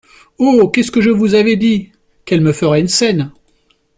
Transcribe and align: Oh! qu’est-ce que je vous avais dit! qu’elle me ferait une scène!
Oh! 0.39 0.67
qu’est-ce 0.67 0.89
que 0.89 0.99
je 0.99 1.11
vous 1.11 1.35
avais 1.35 1.55
dit! 1.57 1.91
qu’elle 2.25 2.41
me 2.41 2.53
ferait 2.53 2.79
une 2.81 2.87
scène! 2.87 3.31